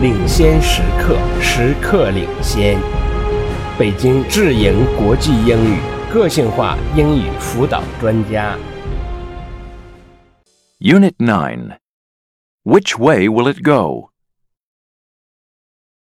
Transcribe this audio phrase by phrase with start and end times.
[0.00, 2.78] 领先时刻，时刻领先。
[3.78, 5.78] 北京智盈国际英语
[6.12, 8.56] 个性化英语辅导专家。
[10.80, 11.78] Unit 9
[12.64, 14.10] Which way will it go?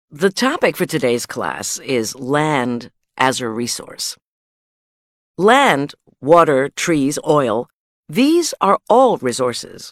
[0.09, 4.15] The topic for today's class is land as a resource.
[5.37, 7.67] Land, water, trees, oil,
[8.09, 9.91] these are all resources.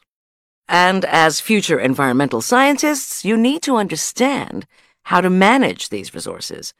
[0.67, 4.65] And as future environmental scientists, you need to understand
[5.03, 6.73] how to manage these resources.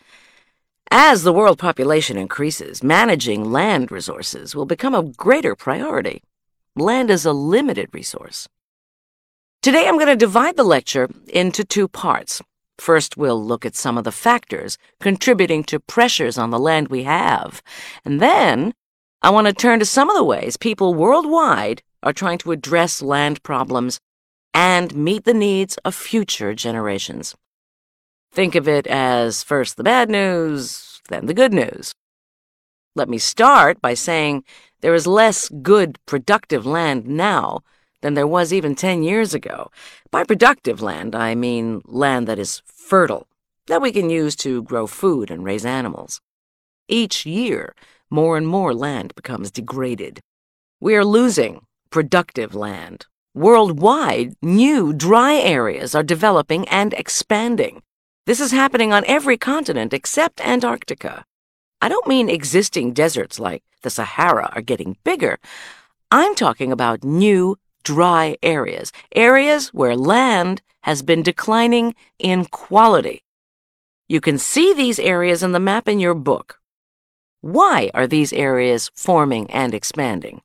[0.91, 6.23] As the world population increases, managing land resources will become a greater priority.
[6.75, 8.47] Land is a limited resource.
[9.61, 12.41] Today I'm going to divide the lecture into two parts.
[12.77, 17.03] First, we'll look at some of the factors contributing to pressures on the land we
[17.03, 17.63] have.
[18.03, 18.73] And then,
[19.21, 23.01] I want to turn to some of the ways people worldwide are trying to address
[23.01, 23.99] land problems
[24.53, 27.35] and meet the needs of future generations.
[28.31, 31.93] Think of it as first the bad news, then the good news.
[32.95, 34.45] Let me start by saying
[34.81, 37.63] there is less good, productive land now
[38.01, 39.71] than there was even 10 years ago.
[40.11, 43.27] By productive land, I mean land that is fertile,
[43.67, 46.21] that we can use to grow food and raise animals.
[46.87, 47.73] Each year,
[48.09, 50.19] more and more land becomes degraded.
[50.79, 53.05] We are losing productive land.
[53.33, 57.83] Worldwide, new dry areas are developing and expanding.
[58.25, 61.23] This is happening on every continent except Antarctica.
[61.79, 65.39] I don't mean existing deserts like the Sahara are getting bigger.
[66.11, 73.23] I'm talking about new dry areas, areas where land has been declining in quality.
[74.09, 76.59] You can see these areas in the map in your book.
[77.39, 80.41] Why are these areas forming and expanding?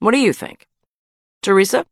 [0.00, 0.66] What do you think?
[1.42, 1.84] Teresa?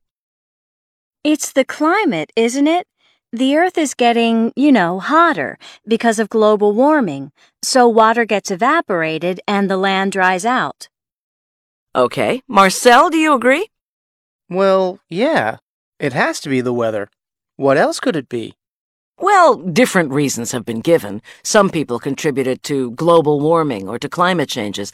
[1.22, 2.86] It's the climate, isn't it?
[3.32, 9.40] The Earth is getting, you know, hotter because of global warming, so water gets evaporated
[9.46, 10.88] and the land dries out.
[11.94, 12.40] Okay.
[12.48, 13.68] Marcel, do you agree?
[14.48, 15.58] Well, yeah.
[16.00, 17.10] It has to be the weather.
[17.56, 18.54] What else could it be?
[19.20, 21.20] Well, different reasons have been given.
[21.42, 24.92] Some people contributed to global warming or to climate changes.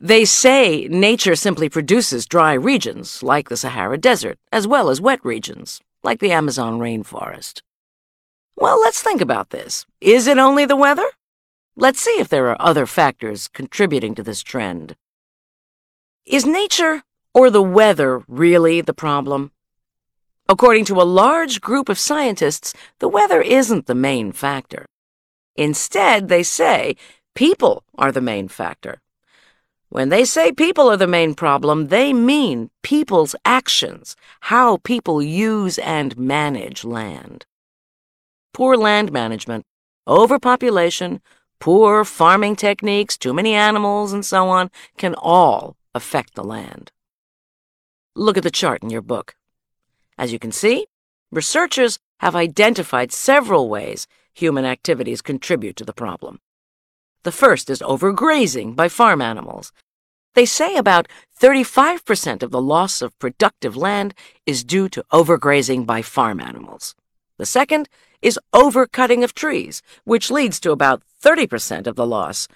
[0.00, 5.18] They say nature simply produces dry regions, like the Sahara Desert, as well as wet
[5.24, 7.62] regions, like the Amazon rainforest.
[8.54, 9.86] Well, let's think about this.
[10.00, 11.06] Is it only the weather?
[11.74, 14.94] Let's see if there are other factors contributing to this trend.
[16.24, 17.02] Is nature
[17.34, 19.50] or the weather really the problem?
[20.48, 24.86] According to a large group of scientists, the weather isn't the main factor.
[25.56, 26.94] Instead, they say
[27.34, 29.00] people are the main factor.
[29.90, 35.78] When they say people are the main problem, they mean people's actions, how people use
[35.78, 37.46] and manage land.
[38.52, 39.64] Poor land management,
[40.06, 41.22] overpopulation,
[41.58, 46.92] poor farming techniques, too many animals, and so on can all affect the land.
[48.14, 49.36] Look at the chart in your book.
[50.18, 50.86] As you can see,
[51.30, 56.40] researchers have identified several ways human activities contribute to the problem.
[57.24, 59.72] The first is overgrazing by farm animals.
[60.34, 61.08] They say about
[61.40, 64.14] 35% of the loss of productive land
[64.46, 66.94] is due to overgrazing by farm animals.
[67.38, 67.88] The second
[68.22, 72.48] is overcutting of trees, which leads to about 30% of the loss.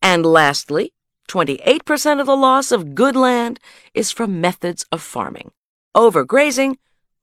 [0.00, 0.92] And lastly,
[1.28, 3.60] 28% of the loss of good land
[3.94, 5.52] is from methods of farming
[5.94, 6.76] overgrazing,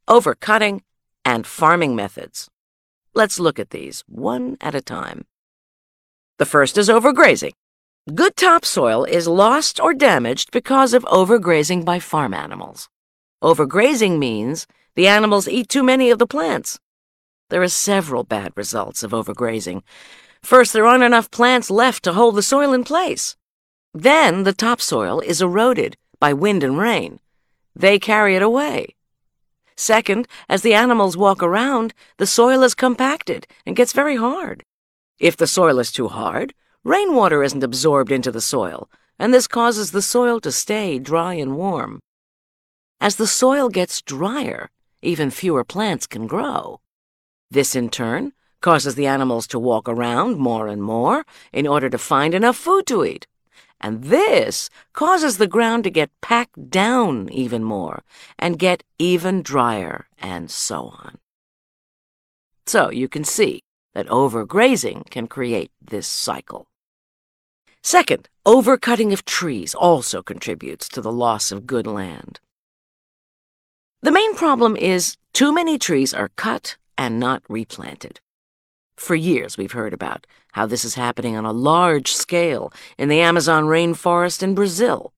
[0.08, 0.82] overcutting,
[1.26, 2.50] and farming methods.
[3.16, 5.26] Let's look at these one at a time.
[6.40, 7.52] The first is overgrazing.
[8.16, 12.88] Good topsoil is lost or damaged because of overgrazing by farm animals.
[13.44, 16.80] Overgrazing means the animals eat too many of the plants.
[17.50, 19.82] There are several bad results of overgrazing.
[20.42, 23.36] First, there aren't enough plants left to hold the soil in place.
[23.94, 27.20] Then the topsoil is eroded by wind and rain.
[27.76, 28.96] They carry it away.
[29.76, 34.64] Second, as the animals walk around, the soil is compacted and gets very hard.
[35.20, 39.92] If the soil is too hard, rainwater isn't absorbed into the soil, and this causes
[39.92, 42.00] the soil to stay dry and warm.
[43.02, 44.70] As the soil gets drier,
[45.02, 46.80] even fewer plants can grow.
[47.52, 48.32] This, in turn,
[48.62, 52.86] causes the animals to walk around more and more in order to find enough food
[52.88, 53.28] to eat.
[53.82, 58.04] And this causes the ground to get packed down even more
[58.38, 61.18] and get even drier, and so on.
[62.66, 63.62] So you can see
[64.00, 66.70] that overgrazing can create this cycle.
[67.84, 72.40] Second, overcutting of trees also contributes to the loss of good land.
[74.02, 78.22] The main problem is too many trees are cut and not replanted.
[78.96, 83.20] For years, we've heard about how this is happening on a large scale in the
[83.20, 85.12] Amazon rainforest in Brazil.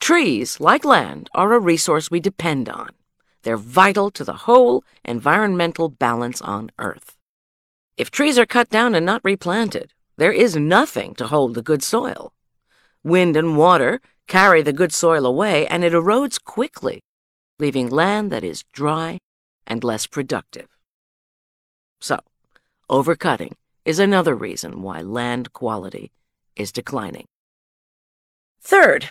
[0.00, 2.90] Trees, like land, are a resource we depend on.
[3.42, 7.16] They're vital to the whole environmental balance on Earth.
[7.96, 11.82] If trees are cut down and not replanted, there is nothing to hold the good
[11.82, 12.32] soil.
[13.04, 17.02] Wind and water carry the good soil away, and it erodes quickly,
[17.58, 19.18] leaving land that is dry
[19.66, 20.68] and less productive.
[22.00, 22.18] So,
[22.88, 23.52] overcutting
[23.84, 26.12] is another reason why land quality
[26.56, 27.26] is declining.
[28.60, 29.10] Third,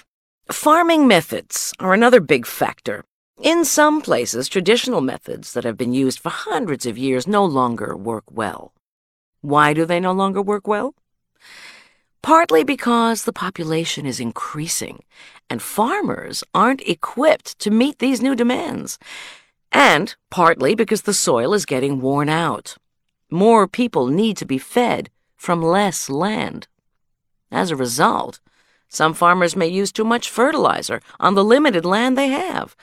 [0.52, 3.04] farming methods are another big factor.
[3.40, 7.96] In some places, traditional methods that have been used for hundreds of years no longer
[7.96, 8.74] work well.
[9.42, 10.94] Why do they no longer work well?
[12.22, 15.04] Partly because the population is increasing
[15.50, 19.00] and farmers aren't equipped to meet these new demands.
[19.72, 22.76] And partly because the soil is getting worn out.
[23.32, 26.68] More people need to be fed from less land.
[27.50, 28.40] As a result,
[28.88, 32.76] some farmers may use too much fertilizer on the limited land they have,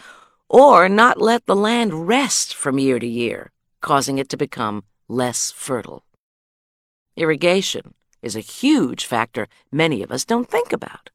[0.48, 5.50] or not let the land rest from year to year, causing it to become less
[5.50, 6.04] fertile.
[7.16, 11.10] Irrigation is a huge factor many of us don't think about.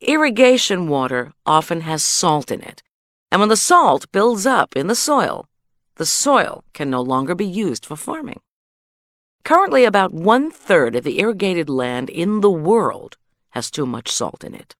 [0.00, 2.82] Irrigation water often has salt in it,
[3.30, 5.46] and when the salt builds up in the soil,
[5.96, 8.40] the soil can no longer be used for farming.
[9.44, 13.16] Currently, about one third of the irrigated land in the world
[13.50, 14.74] has too much salt in it.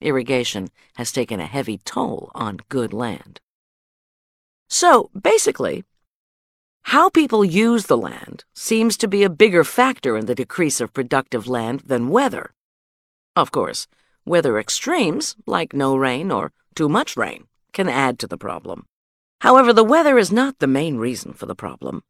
[0.00, 3.40] Irrigation has taken a heavy toll on good land.
[4.68, 5.84] So, basically,
[6.82, 10.92] how people use the land seems to be a bigger factor in the decrease of
[10.92, 12.52] productive land than weather.
[13.34, 13.86] Of course,
[14.24, 18.86] weather extremes, like no rain or too much rain, can add to the problem.
[19.40, 22.02] However, the weather is not the main reason for the problem.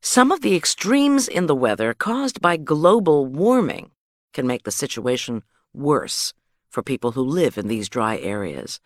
[0.00, 3.90] Some of the extremes in the weather caused by global warming
[4.32, 5.42] can make the situation
[5.72, 6.32] worse
[6.74, 8.80] for people who live in these dry areas.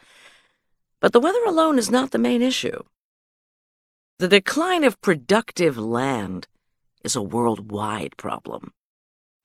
[1.01, 2.83] But the weather alone is not the main issue.
[4.19, 6.47] The decline of productive land
[7.03, 8.73] is a worldwide problem.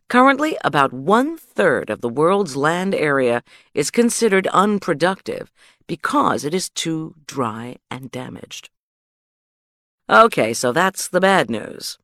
[0.10, 3.42] Currently, about one third of the world's land area
[3.74, 5.52] is considered unproductive
[5.88, 8.70] because it is too dry and damaged.
[10.10, 11.98] Okay, so that's the bad news.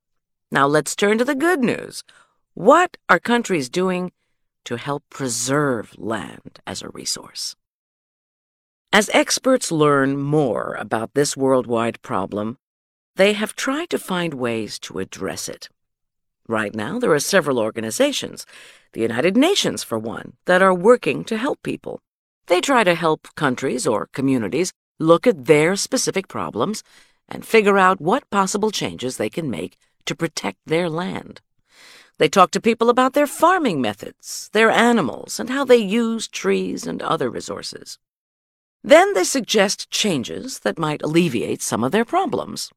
[0.52, 2.04] Now let's turn to the good news.
[2.54, 4.12] What are countries doing
[4.66, 7.56] to help preserve land as a resource?
[8.92, 12.58] As experts learn more about this worldwide problem,
[13.16, 15.70] they have tried to find ways to address it.
[16.48, 18.48] Right now, there are several organizations,
[18.94, 22.00] the United Nations for one, that are working to help people.
[22.48, 26.82] They try to help countries or communities look at their specific problems
[27.28, 31.42] and figure out what possible changes they can make to protect their land.
[32.20, 36.86] They talk to people about their farming methods, their animals, and how they use trees
[36.86, 37.98] and other resources.
[38.84, 42.72] Then they suggest changes that might alleviate some of their problems.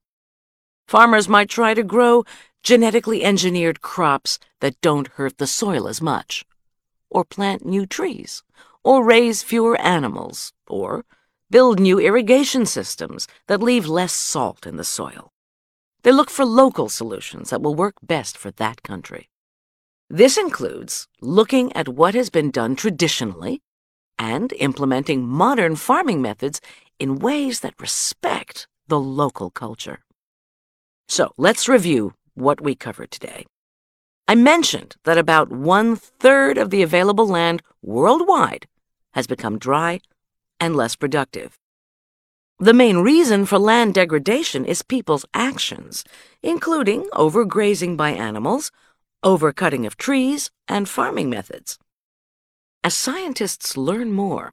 [0.86, 2.24] Farmers might try to grow
[2.62, 6.44] genetically engineered crops that don't hurt the soil as much,
[7.10, 8.44] or plant new trees,
[8.84, 11.04] or raise fewer animals, or
[11.50, 15.32] build new irrigation systems that leave less salt in the soil.
[16.04, 19.28] They look for local solutions that will work best for that country.
[20.14, 23.62] This includes looking at what has been done traditionally
[24.18, 26.60] and implementing modern farming methods
[26.98, 30.00] in ways that respect the local culture.
[31.08, 33.46] So let's review what we covered today.
[34.28, 38.66] I mentioned that about one third of the available land worldwide
[39.14, 40.00] has become dry
[40.60, 41.56] and less productive.
[42.58, 46.04] The main reason for land degradation is people's actions,
[46.42, 48.70] including overgrazing by animals,
[49.24, 51.78] overcutting of trees, and farming methods.
[52.84, 54.52] As scientists learn more,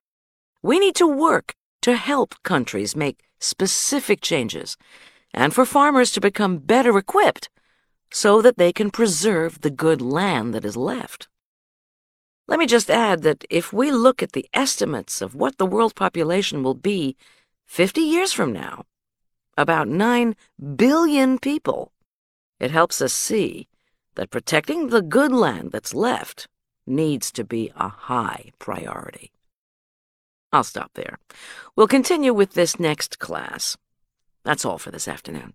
[0.62, 4.78] we need to work to help countries make specific changes
[5.34, 7.50] and for farmers to become better equipped
[8.12, 11.28] so that they can preserve the good land that is left.
[12.48, 15.96] Let me just add that if we look at the estimates of what the world
[15.96, 17.16] population will be
[17.68, 18.86] 50 years from now,
[19.56, 20.36] about 9
[20.76, 21.92] billion people,
[22.60, 23.69] it helps us see
[24.20, 26.46] that protecting the good land that's left
[26.86, 29.32] needs to be a high priority.
[30.52, 31.20] I'll stop there.
[31.78, 33.78] We'll continue with this next class.
[34.44, 35.54] That's all for this afternoon.